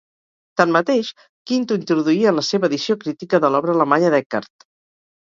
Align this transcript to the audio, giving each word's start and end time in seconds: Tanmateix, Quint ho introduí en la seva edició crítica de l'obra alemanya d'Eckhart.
Tanmateix, 0.59 1.09
Quint 1.49 1.67
ho 1.67 1.75
introduí 1.79 2.17
en 2.31 2.35
la 2.39 2.43
seva 2.47 2.67
edició 2.69 2.95
crítica 3.03 3.41
de 3.43 3.51
l'obra 3.57 3.75
alemanya 3.77 4.09
d'Eckhart. 4.15 4.67